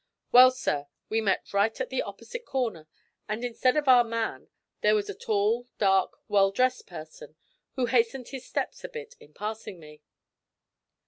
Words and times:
Well, 0.31 0.49
sir, 0.49 0.87
we 1.09 1.21
met 1.21 1.53
right 1.53 1.79
at 1.79 1.91
the 1.91 2.01
opposite 2.01 2.43
corner, 2.43 2.87
and 3.29 3.45
instead 3.45 3.77
of 3.77 3.87
our 3.87 4.03
man, 4.03 4.49
there 4.81 4.95
was 4.95 5.11
a 5.11 5.13
tall, 5.13 5.67
dark, 5.77 6.17
well 6.27 6.49
dressed 6.49 6.87
person, 6.87 7.35
who 7.73 7.85
hastened 7.85 8.29
his 8.29 8.43
steps 8.47 8.83
a 8.83 8.89
bit 8.89 9.13
in 9.19 9.31
passing 9.35 9.79
me.' 9.79 10.01